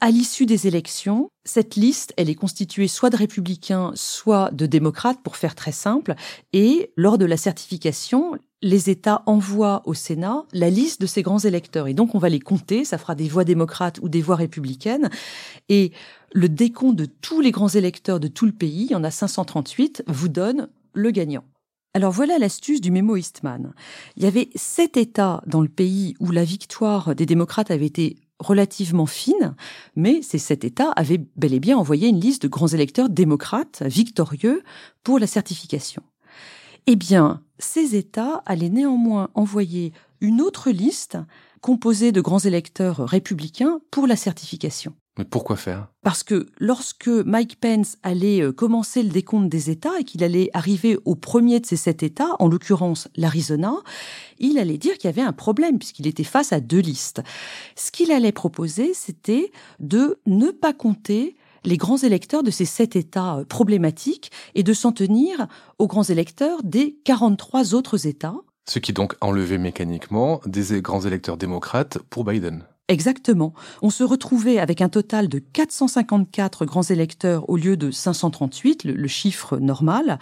À 0.00 0.10
l'issue 0.10 0.46
des 0.46 0.66
élections, 0.66 1.30
cette 1.44 1.74
liste, 1.74 2.12
elle 2.16 2.28
est 2.28 2.34
constituée 2.34 2.88
soit 2.88 3.10
de 3.10 3.16
républicains, 3.16 3.92
soit 3.94 4.50
de 4.50 4.66
démocrates, 4.66 5.22
pour 5.22 5.36
faire 5.36 5.54
très 5.54 5.72
simple. 5.72 6.14
Et 6.52 6.92
lors 6.96 7.18
de 7.18 7.24
la 7.24 7.36
certification, 7.36 8.36
les 8.62 8.90
États 8.90 9.22
envoient 9.26 9.82
au 9.86 9.94
Sénat 9.94 10.44
la 10.52 10.70
liste 10.70 11.00
de 11.00 11.06
ces 11.06 11.22
grands 11.22 11.38
électeurs. 11.38 11.88
Et 11.88 11.94
donc, 11.94 12.14
on 12.14 12.18
va 12.18 12.28
les 12.28 12.40
compter. 12.40 12.84
Ça 12.84 12.98
fera 12.98 13.14
des 13.14 13.28
voix 13.28 13.44
démocrates 13.44 13.98
ou 14.02 14.08
des 14.08 14.22
voix 14.22 14.36
républicaines. 14.36 15.08
Et 15.68 15.92
le 16.32 16.48
décompte 16.48 16.96
de 16.96 17.06
tous 17.06 17.40
les 17.40 17.50
grands 17.50 17.68
électeurs 17.68 18.20
de 18.20 18.28
tout 18.28 18.46
le 18.46 18.52
pays, 18.52 18.84
il 18.84 18.92
y 18.92 18.96
en 18.96 19.04
a 19.04 19.10
538, 19.10 20.04
vous 20.06 20.28
donne 20.28 20.68
le 20.92 21.10
gagnant. 21.10 21.44
Alors 21.94 22.12
voilà 22.12 22.38
l'astuce 22.38 22.82
du 22.82 22.90
mémo 22.90 23.16
Eastman. 23.16 23.72
Il 24.18 24.24
y 24.24 24.26
avait 24.26 24.50
sept 24.54 24.98
États 24.98 25.42
dans 25.46 25.62
le 25.62 25.68
pays 25.68 26.14
où 26.20 26.30
la 26.30 26.44
victoire 26.44 27.14
des 27.14 27.24
démocrates 27.24 27.70
avait 27.70 27.86
été 27.86 28.18
relativement 28.38 29.06
fine, 29.06 29.54
mais 29.94 30.22
ces 30.22 30.38
sept 30.38 30.64
États 30.64 30.90
avaient 30.90 31.24
bel 31.36 31.54
et 31.54 31.60
bien 31.60 31.78
envoyé 31.78 32.08
une 32.08 32.20
liste 32.20 32.42
de 32.42 32.48
grands 32.48 32.68
électeurs 32.68 33.08
démocrates 33.08 33.82
victorieux 33.82 34.62
pour 35.02 35.18
la 35.18 35.26
certification. 35.26 36.02
Eh 36.86 36.96
bien, 36.96 37.42
ces 37.58 37.96
États 37.96 38.42
allaient 38.46 38.68
néanmoins 38.68 39.30
envoyer 39.34 39.92
une 40.20 40.40
autre 40.40 40.70
liste 40.70 41.18
composée 41.60 42.12
de 42.12 42.20
grands 42.20 42.38
électeurs 42.38 42.98
républicains 42.98 43.80
pour 43.90 44.06
la 44.06 44.16
certification. 44.16 44.94
Mais 45.18 45.24
pourquoi 45.24 45.56
faire? 45.56 45.88
Parce 46.02 46.22
que 46.22 46.46
lorsque 46.58 47.08
Mike 47.08 47.58
Pence 47.58 47.96
allait 48.02 48.42
euh, 48.42 48.52
commencer 48.52 49.02
le 49.02 49.08
décompte 49.08 49.48
des 49.48 49.70
États 49.70 49.98
et 49.98 50.04
qu'il 50.04 50.22
allait 50.22 50.50
arriver 50.52 50.98
au 51.04 51.14
premier 51.14 51.58
de 51.58 51.66
ces 51.66 51.76
sept 51.76 52.02
États, 52.02 52.36
en 52.38 52.48
l'occurrence 52.48 53.08
l'Arizona, 53.16 53.76
il 54.38 54.58
allait 54.58 54.76
dire 54.76 54.98
qu'il 54.98 55.08
y 55.08 55.12
avait 55.12 55.22
un 55.22 55.32
problème 55.32 55.78
puisqu'il 55.78 56.06
était 56.06 56.24
face 56.24 56.52
à 56.52 56.60
deux 56.60 56.80
listes. 56.80 57.22
Ce 57.76 57.90
qu'il 57.90 58.12
allait 58.12 58.32
proposer, 58.32 58.92
c'était 58.92 59.50
de 59.80 60.18
ne 60.26 60.50
pas 60.50 60.74
compter 60.74 61.36
les 61.64 61.78
grands 61.78 61.96
électeurs 61.96 62.42
de 62.42 62.50
ces 62.50 62.66
sept 62.66 62.94
États 62.94 63.38
euh, 63.38 63.44
problématiques 63.44 64.30
et 64.54 64.62
de 64.62 64.72
s'en 64.74 64.92
tenir 64.92 65.46
aux 65.78 65.86
grands 65.86 66.04
électeurs 66.04 66.62
des 66.62 66.98
43 67.04 67.74
autres 67.74 68.06
États. 68.06 68.36
Ce 68.68 68.78
qui 68.78 68.92
donc 68.92 69.14
enlevait 69.20 69.58
mécaniquement 69.58 70.40
des 70.44 70.82
grands 70.82 71.02
électeurs 71.02 71.36
démocrates 71.36 71.98
pour 72.10 72.24
Biden. 72.24 72.64
Exactement. 72.88 73.52
On 73.82 73.90
se 73.90 74.04
retrouvait 74.04 74.60
avec 74.60 74.80
un 74.80 74.88
total 74.88 75.28
de 75.28 75.40
454 75.40 76.64
grands 76.64 76.84
électeurs 76.84 77.50
au 77.50 77.56
lieu 77.56 77.76
de 77.76 77.90
538, 77.90 78.84
le, 78.84 79.08
chiffre 79.08 79.58
normal. 79.58 80.20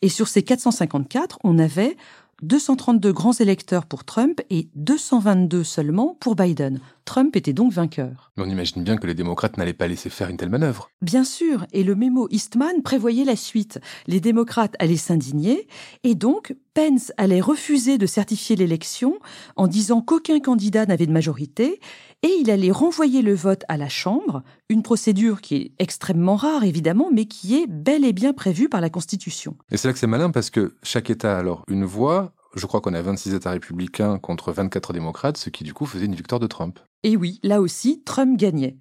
Et 0.00 0.08
sur 0.08 0.28
ces 0.28 0.44
454, 0.44 1.40
on 1.42 1.58
avait 1.58 1.96
232 2.42 3.12
grands 3.12 3.32
électeurs 3.32 3.86
pour 3.86 4.04
Trump 4.04 4.40
et 4.50 4.68
222 4.74 5.64
seulement 5.64 6.16
pour 6.20 6.36
Biden. 6.36 6.80
Trump 7.04 7.36
était 7.36 7.52
donc 7.52 7.72
vainqueur. 7.72 8.32
on 8.38 8.48
imagine 8.48 8.82
bien 8.82 8.96
que 8.96 9.06
les 9.06 9.14
démocrates 9.14 9.58
n'allaient 9.58 9.72
pas 9.74 9.88
laisser 9.88 10.08
faire 10.08 10.30
une 10.30 10.36
telle 10.36 10.48
manœuvre. 10.48 10.90
Bien 11.02 11.24
sûr, 11.24 11.66
et 11.72 11.84
le 11.84 11.94
mémo 11.94 12.28
Eastman 12.30 12.82
prévoyait 12.82 13.24
la 13.24 13.36
suite. 13.36 13.78
Les 14.06 14.20
démocrates 14.20 14.74
allaient 14.78 14.96
s'indigner, 14.96 15.68
et 16.02 16.14
donc 16.14 16.54
Pence 16.72 17.12
allait 17.18 17.40
refuser 17.40 17.98
de 17.98 18.06
certifier 18.06 18.56
l'élection 18.56 19.18
en 19.56 19.68
disant 19.68 20.00
qu'aucun 20.00 20.40
candidat 20.40 20.86
n'avait 20.86 21.06
de 21.06 21.12
majorité, 21.12 21.78
et 22.24 22.38
il 22.40 22.50
allait 22.50 22.70
renvoyer 22.70 23.20
le 23.20 23.34
vote 23.34 23.64
à 23.68 23.76
la 23.76 23.90
Chambre, 23.90 24.42
une 24.70 24.82
procédure 24.82 25.42
qui 25.42 25.56
est 25.56 25.72
extrêmement 25.78 26.36
rare 26.36 26.64
évidemment, 26.64 27.10
mais 27.12 27.26
qui 27.26 27.54
est 27.54 27.66
bel 27.66 28.02
et 28.02 28.14
bien 28.14 28.32
prévue 28.32 28.70
par 28.70 28.80
la 28.80 28.88
Constitution. 28.88 29.58
Et 29.70 29.76
c'est 29.76 29.88
là 29.88 29.92
que 29.92 29.98
c'est 29.98 30.06
malin 30.06 30.30
parce 30.30 30.48
que 30.48 30.74
chaque 30.82 31.10
État 31.10 31.36
a 31.36 31.38
alors 31.38 31.64
une 31.68 31.84
voix, 31.84 32.32
je 32.54 32.64
crois 32.64 32.80
qu'on 32.80 32.94
a 32.94 33.02
26 33.02 33.34
États 33.34 33.50
républicains 33.50 34.18
contre 34.18 34.52
24 34.52 34.94
démocrates, 34.94 35.36
ce 35.36 35.50
qui 35.50 35.64
du 35.64 35.74
coup 35.74 35.84
faisait 35.84 36.06
une 36.06 36.14
victoire 36.14 36.40
de 36.40 36.46
Trump. 36.46 36.78
Et 37.02 37.18
oui, 37.18 37.40
là 37.42 37.60
aussi, 37.60 38.02
Trump 38.06 38.38
gagnait. 38.38 38.78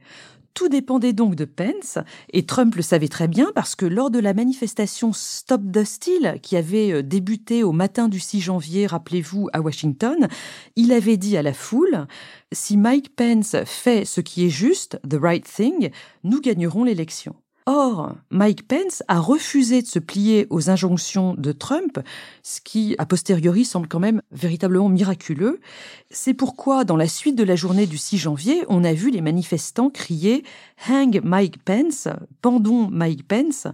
Tout 0.53 0.69
dépendait 0.69 1.13
donc 1.13 1.35
de 1.35 1.45
Pence, 1.45 1.97
et 2.31 2.45
Trump 2.45 2.75
le 2.75 2.83
savait 2.83 3.07
très 3.07 3.27
bien 3.27 3.51
parce 3.55 3.73
que 3.73 3.87
lors 3.87 4.11
de 4.11 4.19
la 4.19 4.33
manifestation 4.33 5.11
Stop 5.11 5.61
the 5.71 5.83
Steal, 5.83 6.39
qui 6.41 6.55
avait 6.57 6.91
euh, 6.91 7.01
débuté 7.01 7.63
au 7.63 7.71
matin 7.71 8.07
du 8.07 8.19
6 8.19 8.41
janvier, 8.41 8.85
rappelez-vous, 8.85 9.49
à 9.53 9.61
Washington, 9.61 10.27
il 10.75 10.91
avait 10.91 11.17
dit 11.17 11.37
à 11.37 11.41
la 11.41 11.53
foule, 11.53 12.05
si 12.51 12.77
Mike 12.77 13.15
Pence 13.15 13.55
fait 13.65 14.05
ce 14.05 14.21
qui 14.21 14.45
est 14.45 14.49
juste, 14.49 14.99
the 15.09 15.17
right 15.19 15.45
thing, 15.45 15.89
nous 16.23 16.39
gagnerons 16.39 16.83
l'élection. 16.83 17.35
Or, 17.65 18.15
Mike 18.29 18.67
Pence 18.67 19.03
a 19.07 19.19
refusé 19.19 19.81
de 19.81 19.87
se 19.87 19.99
plier 19.99 20.47
aux 20.49 20.69
injonctions 20.69 21.33
de 21.33 21.53
Trump, 21.53 21.99
ce 22.41 22.59
qui, 22.59 22.95
a 22.97 23.05
posteriori, 23.05 23.63
semble 23.63 23.87
quand 23.87 24.01
même 24.01 24.21
véritablement 24.31 24.89
miraculeux. 24.89 25.61
C'est 26.09 26.33
pourquoi, 26.33 26.83
dans 26.83 26.97
la 26.97 27.07
suite 27.07 27.37
de 27.37 27.43
la 27.43 27.55
journée 27.55 27.85
du 27.85 27.97
6 27.97 28.17
janvier, 28.17 28.65
on 28.67 28.83
a 28.83 28.93
vu 28.93 29.11
les 29.11 29.21
manifestants 29.21 29.89
crier 29.89 30.43
Hang 30.89 31.21
Mike 31.23 31.63
Pence, 31.63 32.09
pendons 32.41 32.89
Mike 32.89 33.27
Pence, 33.27 33.67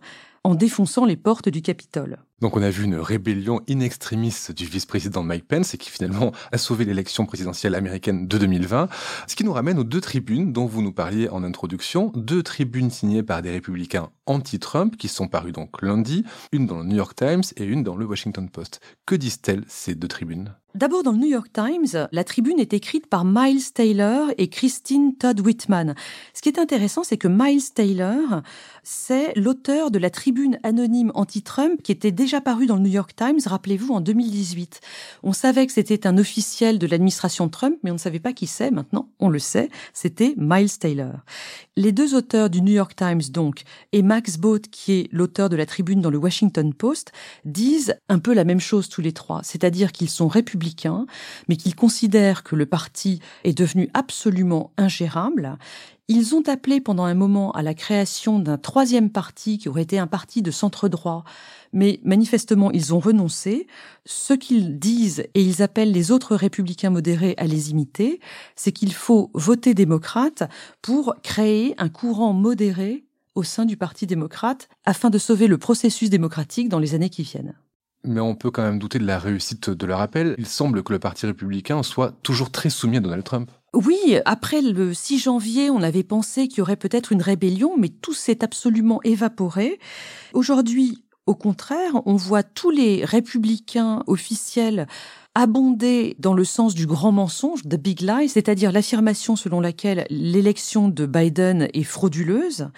en 0.44 0.56
défonçant 0.56 1.06
les 1.06 1.18
portes 1.18 1.50
du 1.50 1.62
Capitole. 1.62 2.20
Donc 2.42 2.56
on 2.56 2.62
a 2.62 2.70
vu 2.70 2.86
une 2.86 2.96
rébellion 2.96 3.62
in 3.70 3.82
extremis 3.82 4.34
du 4.56 4.66
vice-président 4.66 5.24
Mike 5.24 5.48
Pence 5.48 5.74
et 5.74 5.78
qui 5.78 5.90
finalement 5.90 6.32
a 6.52 6.58
sauvé 6.58 6.86
l'élection 6.86 7.26
présidentielle 7.26 7.76
américaine 7.76 8.28
de 8.28 8.38
2020. 8.38 8.88
Ce 9.28 9.36
qui 9.36 9.44
nous 9.44 9.52
ramène 9.52 9.78
aux 9.80 9.84
deux 9.84 10.02
tribunes 10.02 10.54
dont 10.54 10.66
vous 10.66 10.82
nous 10.82 10.94
parliez 10.94 11.28
en 11.30 11.44
introduction, 11.44 12.12
deux 12.16 12.44
tribunes 12.44 12.92
signées 12.92 13.24
par 13.24 13.42
des 13.42 13.52
républicains 13.52 14.10
anti-Trump 14.26 14.96
qui 14.98 15.08
sont 15.08 15.28
parues 15.28 15.52
donc 15.52 15.82
lundi, 15.82 16.24
une 16.52 16.66
dans 16.66 16.80
le 16.80 16.86
New 16.86 16.96
York 16.96 17.16
Times 17.16 17.44
et 17.58 17.66
une 17.66 17.84
dans 17.84 17.96
le 17.96 18.06
Washington 18.06 18.50
Post. 18.50 18.80
Que 19.06 19.16
disent-elles 19.16 19.66
ces 19.68 19.96
deux 19.96 20.08
tribunes? 20.08 20.54
D'abord, 20.76 21.02
dans 21.02 21.14
le 21.14 21.18
New 21.18 21.28
York 21.28 21.52
Times, 21.52 22.08
la 22.12 22.24
tribune 22.24 22.60
est 22.60 22.74
écrite 22.74 23.08
par 23.08 23.26
Miles 23.26 23.74
Taylor 23.74 24.30
et 24.38 24.50
Christine 24.50 25.16
Todd 25.16 25.40
Whitman. 25.40 25.96
Ce 26.36 26.44
qui 26.44 26.50
est 26.50 26.60
intéressant, 26.60 27.04
c'est 27.04 27.18
que 27.18 27.28
Miles 27.28 27.74
Taylor, 27.74 28.44
c'est 28.84 29.34
l'auteur 29.36 29.90
de 29.90 29.98
la 29.98 30.12
tribune 30.12 30.60
anonyme 30.62 31.12
anti-Trump 31.16 31.82
qui 31.82 31.92
était 31.92 32.12
déjà 32.12 32.40
paru 32.40 32.68
dans 32.68 32.76
le 32.76 32.84
New 32.84 32.92
York 32.92 33.16
Times, 33.16 33.40
rappelez-vous, 33.48 33.96
en 33.96 34.00
2018. 34.00 34.80
On 35.24 35.34
savait 35.34 35.66
que 35.66 35.74
c'était 35.74 36.06
un 36.06 36.20
officiel 36.20 36.78
de 36.78 36.86
l'administration 36.86 37.50
Trump, 37.50 37.76
mais 37.82 37.90
on 37.90 37.96
ne 37.96 38.00
savait 38.00 38.20
pas 38.20 38.34
qui 38.34 38.46
c'est. 38.46 38.70
Maintenant, 38.70 39.10
on 39.20 39.30
le 39.30 39.40
sait, 39.40 39.70
c'était 39.92 40.36
Miles 40.38 40.78
Taylor. 40.78 41.16
Les 41.78 41.92
deux 41.92 42.14
auteurs 42.14 42.52
du 42.52 42.62
New 42.62 42.74
York 42.74 42.96
Times, 42.96 43.24
donc, 43.32 43.64
et 43.92 44.04
Max 44.04 44.38
Boat, 44.38 44.60
qui 44.72 44.92
est 44.94 45.10
l'auteur 45.12 45.50
de 45.50 45.56
la 45.56 45.66
tribune 45.66 46.02
dans 46.02 46.12
le 46.12 46.20
Washington 46.20 46.76
Post, 46.76 47.12
disent 47.44 47.96
un 48.08 48.20
peu 48.20 48.36
la 48.36 48.44
même 48.44 48.60
chose 48.60 48.88
tous 48.88 49.02
les 49.02 49.14
trois, 49.14 49.42
c'est-à-dire 49.44 49.92
qu'ils 49.92 50.10
sont 50.10 50.28
républicains 50.28 50.60
mais 51.48 51.56
qu'ils 51.56 51.76
considèrent 51.76 52.44
que 52.44 52.56
le 52.56 52.66
parti 52.66 53.20
est 53.44 53.58
devenu 53.58 53.90
absolument 53.94 54.72
ingérable. 54.78 55.58
Ils 56.12 56.34
ont 56.34 56.42
appelé 56.48 56.82
pendant 56.82 57.04
un 57.04 57.14
moment 57.14 57.52
à 57.52 57.62
la 57.62 57.76
création 57.76 58.40
d'un 58.40 58.58
troisième 58.58 59.12
parti 59.12 59.60
qui 59.60 59.70
aurait 59.70 59.84
été 59.84 60.00
un 60.00 60.08
parti 60.08 60.42
de 60.42 60.50
centre 60.50 60.90
droit, 60.90 61.24
mais 61.72 62.00
manifestement 62.04 62.72
ils 62.72 62.96
ont 62.96 63.00
renoncé. 63.00 63.68
Ce 64.08 64.34
qu'ils 64.34 64.80
disent, 64.80 65.26
et 65.36 65.44
ils 65.44 65.62
appellent 65.62 65.92
les 65.92 66.10
autres 66.10 66.36
républicains 66.36 66.90
modérés 66.90 67.36
à 67.38 67.46
les 67.46 67.70
imiter, 67.70 68.20
c'est 68.56 68.72
qu'il 68.72 68.94
faut 68.94 69.30
voter 69.36 69.76
démocrate 69.76 70.50
pour 70.82 71.16
créer 71.22 71.76
un 71.78 71.90
courant 71.90 72.34
modéré 72.34 73.06
au 73.36 73.44
sein 73.44 73.66
du 73.66 73.78
Parti 73.78 74.08
démocrate 74.08 74.68
afin 74.86 75.12
de 75.12 75.20
sauver 75.20 75.46
le 75.46 75.60
processus 75.60 76.10
démocratique 76.10 76.70
dans 76.70 76.80
les 76.80 76.96
années 76.96 77.12
qui 77.12 77.22
viennent. 77.22 77.54
Mais 78.04 78.22
on 78.22 78.36
peut 78.36 78.52
quand 78.52 78.64
même 78.64 78.80
douter 78.80 79.00
de 79.00 79.06
la 79.06 79.20
réussite 79.20 79.70
de 79.70 79.86
leur 79.86 80.00
appel. 80.00 80.36
Il 80.38 80.46
semble 80.46 80.84
que 80.84 80.94
le 80.94 81.00
Parti 81.00 81.26
républicain 81.26 81.84
soit 81.84 82.14
toujours 82.24 82.52
très 82.52 82.70
soumis 82.70 82.98
à 82.98 83.02
Donald 83.02 83.24
Trump. 83.24 83.52
Oui, 83.74 84.18
après 84.26 84.62
le 84.62 84.94
6 84.94 85.20
janvier, 85.20 85.70
on 85.70 85.82
avait 85.82 86.04
pensé 86.04 86.48
qu'il 86.48 86.60
y 86.60 86.62
aurait 86.62 86.76
peut-être 86.76 87.12
une 87.12 87.22
rébellion, 87.22 87.78
mais 87.78 87.90
tout 87.90 88.14
s'est 88.14 88.44
absolument 88.44 89.00
évaporé. 89.04 89.80
Aujourd'hui, 90.34 91.04
au 91.28 91.36
contraire, 91.36 92.02
on 92.06 92.16
voit 92.16 92.42
tous 92.42 92.72
les 92.72 93.06
républicains 93.06 94.02
officiels 94.08 94.88
abonder 95.36 96.16
dans 96.18 96.34
le 96.34 96.44
sens 96.44 96.74
du 96.74 96.88
grand 96.88 97.12
mensonge, 97.12 97.62
the 97.64 97.76
big 97.76 98.02
lie, 98.02 98.28
c'est-à-dire 98.28 98.72
l'affirmation 98.72 99.36
selon 99.36 99.62
laquelle 99.62 100.08
l'élection 100.10 100.90
de 100.90 101.06
Biden 101.06 101.68
est 101.74 101.84
frauduleuse. 101.84 102.70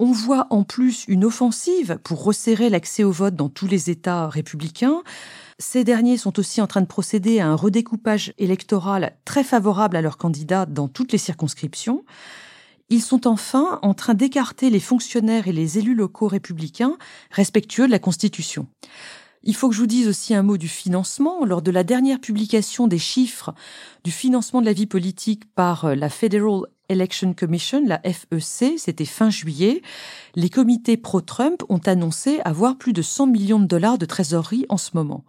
On 0.00 0.12
voit 0.12 0.46
en 0.50 0.64
plus 0.64 1.04
une 1.06 1.24
offensive 1.24 1.98
pour 2.02 2.24
resserrer 2.24 2.70
l'accès 2.70 3.04
au 3.04 3.12
vote 3.12 3.36
dans 3.36 3.48
tous 3.48 3.66
les 3.66 3.90
États 3.90 4.28
républicains. 4.28 5.02
Ces 5.58 5.84
derniers 5.84 6.16
sont 6.16 6.38
aussi 6.38 6.60
en 6.60 6.66
train 6.66 6.80
de 6.80 6.86
procéder 6.86 7.40
à 7.40 7.48
un 7.48 7.54
redécoupage 7.54 8.32
électoral 8.38 9.16
très 9.24 9.44
favorable 9.44 9.96
à 9.96 10.02
leurs 10.02 10.18
candidats 10.18 10.66
dans 10.66 10.88
toutes 10.88 11.12
les 11.12 11.18
circonscriptions. 11.18 12.04
Ils 12.88 13.02
sont 13.02 13.26
enfin 13.26 13.78
en 13.82 13.94
train 13.94 14.14
d'écarter 14.14 14.70
les 14.70 14.80
fonctionnaires 14.80 15.48
et 15.48 15.52
les 15.52 15.78
élus 15.78 15.94
locaux 15.94 16.26
républicains 16.26 16.96
respectueux 17.30 17.86
de 17.86 17.92
la 17.92 17.98
Constitution. 17.98 18.66
Il 19.44 19.54
faut 19.54 19.68
que 19.68 19.74
je 19.74 19.80
vous 19.80 19.86
dise 19.86 20.08
aussi 20.08 20.34
un 20.34 20.42
mot 20.42 20.56
du 20.56 20.68
financement. 20.68 21.44
Lors 21.44 21.62
de 21.62 21.70
la 21.70 21.84
dernière 21.84 22.20
publication 22.20 22.86
des 22.86 22.98
chiffres 22.98 23.54
du 24.04 24.10
financement 24.10 24.60
de 24.60 24.66
la 24.66 24.72
vie 24.72 24.86
politique 24.86 25.52
par 25.54 25.96
la 25.96 26.08
Federal 26.08 26.62
Election 26.92 27.34
Commission, 27.34 27.82
la 27.86 28.00
FEC, 28.04 28.78
c'était 28.78 29.04
fin 29.04 29.30
juillet, 29.30 29.82
les 30.34 30.48
comités 30.48 30.96
pro-Trump 30.96 31.62
ont 31.68 31.80
annoncé 31.86 32.40
avoir 32.44 32.78
plus 32.78 32.92
de 32.92 33.02
100 33.02 33.26
millions 33.26 33.58
de 33.58 33.66
dollars 33.66 33.98
de 33.98 34.06
trésorerie 34.06 34.66
en 34.68 34.76
ce 34.76 34.90
moment. 34.94 35.24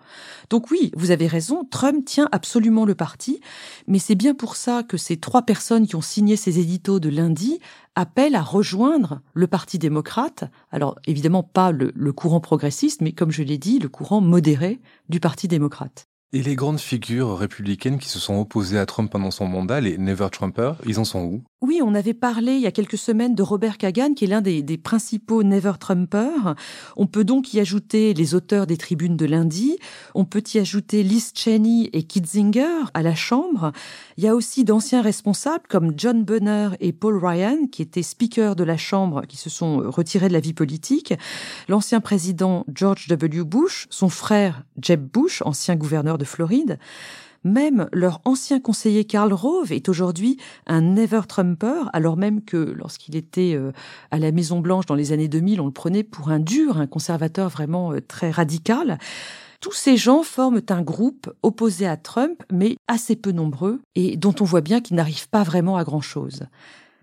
Donc 0.49 0.69
oui, 0.71 0.91
vous 0.95 1.11
avez 1.11 1.27
raison, 1.27 1.65
Trump 1.69 2.05
tient 2.05 2.29
absolument 2.31 2.85
le 2.85 2.95
parti, 2.95 3.41
mais 3.87 3.99
c'est 3.99 4.15
bien 4.15 4.35
pour 4.35 4.55
ça 4.55 4.83
que 4.83 4.97
ces 4.97 5.17
trois 5.17 5.41
personnes 5.41 5.87
qui 5.87 5.95
ont 5.95 6.01
signé 6.01 6.35
ces 6.35 6.59
éditos 6.59 6.99
de 6.99 7.09
lundi 7.09 7.59
appellent 7.95 8.35
à 8.35 8.41
rejoindre 8.41 9.21
le 9.33 9.47
Parti 9.47 9.77
démocrate. 9.77 10.45
Alors 10.71 10.99
évidemment 11.07 11.43
pas 11.43 11.71
le, 11.71 11.91
le 11.95 12.13
courant 12.13 12.39
progressiste, 12.39 13.01
mais 13.01 13.11
comme 13.11 13.31
je 13.31 13.43
l'ai 13.43 13.57
dit, 13.57 13.79
le 13.79 13.89
courant 13.89 14.21
modéré 14.21 14.79
du 15.09 15.19
Parti 15.19 15.47
démocrate. 15.47 16.07
Et 16.35 16.41
les 16.41 16.55
grandes 16.55 16.79
figures 16.79 17.37
républicaines 17.37 17.99
qui 17.99 18.09
se 18.09 18.17
sont 18.17 18.39
opposées 18.39 18.79
à 18.79 18.87
Trump 18.87 19.11
pendant 19.11 19.29
son 19.29 19.45
mandat, 19.45 19.81
les 19.81 19.99
Never 19.99 20.29
Trumpers, 20.31 20.77
ils 20.83 20.97
en 20.99 21.05
sont 21.05 21.21
où? 21.21 21.43
Oui, 21.63 21.79
on 21.81 21.95
avait 21.95 22.13
parlé 22.13 22.55
il 22.55 22.59
y 22.59 22.67
a 22.67 22.73
quelques 22.73 22.97
semaines 22.97 23.35
de 23.35 23.41
Robert 23.41 23.77
Kagan, 23.77 24.15
qui 24.15 24.25
est 24.25 24.27
l'un 24.27 24.41
des, 24.41 24.77
principaux 24.77 25.43
Never 25.43 25.71
Trumpers. 25.79 26.55
On 26.97 27.07
peut 27.07 27.23
donc 27.23 27.53
y 27.53 27.61
ajouter 27.61 28.13
les 28.13 28.35
auteurs 28.35 28.67
des 28.67 28.75
tribunes 28.75 29.15
de 29.15 29.25
lundi. 29.25 29.77
On 30.13 30.25
peut 30.25 30.43
y 30.53 30.57
ajouter 30.57 31.03
Liz 31.03 31.31
Cheney 31.33 31.89
et 31.93 32.03
Kitzinger 32.03 32.91
à 32.93 33.01
la 33.01 33.15
Chambre. 33.15 33.71
Il 34.17 34.25
y 34.25 34.27
a 34.27 34.35
aussi 34.35 34.65
d'anciens 34.65 35.01
responsables 35.01 35.63
comme 35.69 35.93
John 35.95 36.25
Bunner 36.25 36.71
et 36.81 36.91
Paul 36.91 37.25
Ryan, 37.25 37.67
qui 37.71 37.81
étaient 37.81 38.03
speakers 38.03 38.57
de 38.57 38.65
la 38.65 38.75
Chambre, 38.75 39.21
qui 39.25 39.37
se 39.37 39.49
sont 39.49 39.77
retirés 39.89 40.27
de 40.27 40.33
la 40.33 40.41
vie 40.41 40.53
politique. 40.53 41.13
L'ancien 41.69 42.01
président 42.01 42.65
George 42.75 43.07
W. 43.07 43.45
Bush, 43.45 43.87
son 43.89 44.09
frère 44.09 44.65
Jeb 44.81 45.07
Bush, 45.09 45.41
ancien 45.45 45.77
gouverneur 45.77 46.17
de 46.17 46.25
Floride. 46.25 46.77
Même 47.43 47.87
leur 47.91 48.21
ancien 48.25 48.59
conseiller 48.59 49.05
Karl 49.05 49.33
Rove 49.33 49.71
est 49.71 49.89
aujourd'hui 49.89 50.37
un 50.65 50.81
never 50.81 51.21
Trumper, 51.27 51.89
alors 51.91 52.15
même 52.15 52.43
que 52.43 52.57
lorsqu'il 52.57 53.15
était 53.15 53.53
euh, 53.55 53.71
à 54.11 54.19
la 54.19 54.31
Maison 54.31 54.59
Blanche 54.59 54.85
dans 54.85 54.95
les 54.95 55.11
années 55.11 55.27
2000, 55.27 55.59
on 55.59 55.65
le 55.65 55.71
prenait 55.71 56.03
pour 56.03 56.29
un 56.29 56.39
dur, 56.39 56.77
un 56.77 56.87
conservateur 56.87 57.49
vraiment 57.49 57.91
euh, 57.91 57.99
très 57.99 58.31
radical. 58.31 58.97
Tous 59.59 59.73
ces 59.73 59.95
gens 59.97 60.23
forment 60.23 60.61
un 60.69 60.81
groupe 60.81 61.33
opposé 61.41 61.87
à 61.87 61.95
Trump, 61.97 62.43
mais 62.51 62.75
assez 62.87 63.15
peu 63.15 63.31
nombreux, 63.31 63.81
et 63.95 64.17
dont 64.17 64.35
on 64.41 64.43
voit 64.43 64.61
bien 64.61 64.81
qu'ils 64.81 64.97
n'arrivent 64.97 65.29
pas 65.29 65.43
vraiment 65.43 65.77
à 65.77 65.83
grand-chose. 65.83 66.43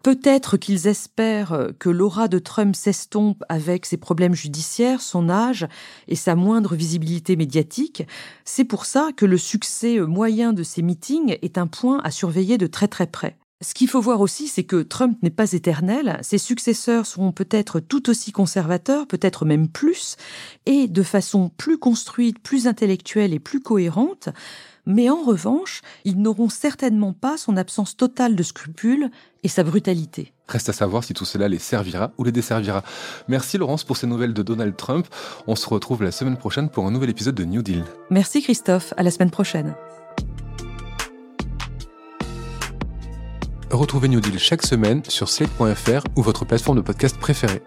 Peut-être 0.03 0.57
qu'ils 0.57 0.87
espèrent 0.87 1.69
que 1.79 1.91
l'aura 1.91 2.29
de 2.29 2.39
Trump 2.39 2.75
s'estompe 2.75 3.45
avec 3.49 3.85
ses 3.85 3.99
problèmes 3.99 4.35
judiciaires, 4.35 5.03
son 5.03 5.29
âge 5.29 5.69
et 6.09 6.17
sa 6.17 6.35
moindre 6.35 6.75
visibilité 6.75 7.37
médiatique. 7.37 8.07
C'est 8.45 8.65
pour 8.65 8.87
ça 8.87 9.11
que 9.15 9.27
le 9.27 9.37
succès 9.37 9.99
moyen 10.01 10.53
de 10.53 10.63
ces 10.63 10.83
meetings 10.83 11.37
est 11.43 11.59
un 11.59 11.67
point 11.67 12.01
à 12.03 12.11
surveiller 12.11 12.57
de 12.57 12.67
très 12.67 12.89
très 12.89 13.07
près. 13.07 13.37
Ce 13.63 13.75
qu'il 13.75 13.89
faut 13.89 14.01
voir 14.01 14.23
aussi, 14.23 14.49
c'est 14.49 14.65
que 14.65 14.81
Trump 14.81 15.19
n'est 15.23 15.29
pas 15.29 15.53
éternel, 15.53 16.19
ses 16.23 16.39
successeurs 16.39 17.05
seront 17.05 17.31
peut-être 17.31 17.79
tout 17.79 18.09
aussi 18.09 18.33
conservateurs, 18.33 19.07
peut-être 19.07 19.45
même 19.45 19.69
plus, 19.69 20.17
et 20.65 20.89
de 20.89 21.03
façon 21.03 21.51
plus 21.59 21.77
construite, 21.77 22.39
plus 22.39 22.67
intellectuelle 22.67 23.35
et 23.35 23.39
plus 23.39 23.61
cohérente, 23.61 24.31
mais 24.87 25.11
en 25.11 25.23
revanche, 25.23 25.83
ils 26.05 26.21
n'auront 26.21 26.49
certainement 26.49 27.13
pas 27.13 27.37
son 27.37 27.57
absence 27.57 27.97
totale 27.97 28.37
de 28.37 28.43
scrupules 28.43 29.11
et 29.43 29.49
sa 29.49 29.63
brutalité. 29.63 30.33
Reste 30.49 30.69
à 30.69 30.73
savoir 30.73 31.05
si 31.05 31.15
tout 31.15 31.25
cela 31.25 31.49
les 31.49 31.59
servira 31.59 32.13
ou 32.19 32.25
les 32.25 32.33
desservira. 32.33 32.83
Merci 33.29 33.57
Laurence 33.59 33.85
pour 33.85 33.97
ces 33.97 34.07
nouvelles 34.07 34.35
de 34.35 34.43
Donald 34.43 34.77
Trump. 34.77 35.07
On 35.47 35.55
se 35.55 35.69
retrouve 35.69 36.03
la 36.03 36.13
semaine 36.13 36.37
prochaine 36.37 36.69
pour 36.69 36.87
un 36.87 36.91
nouvel 36.91 37.11
épisode 37.11 37.35
de 37.35 37.45
New 37.45 37.63
Deal. 37.63 37.85
Merci 38.11 38.43
Christophe, 38.43 38.93
à 38.97 39.03
la 39.03 39.11
semaine 39.11 39.31
prochaine. 39.31 39.75
Retrouvez 43.71 44.09
New 44.09 44.21
Deal 44.21 44.39
chaque 44.39 44.63
semaine 44.67 45.03
sur 45.07 45.29
slate.fr 45.29 46.05
ou 46.17 46.23
votre 46.23 46.45
plateforme 46.45 46.79
de 46.79 46.83
podcast 46.83 47.17
préférée. 47.19 47.63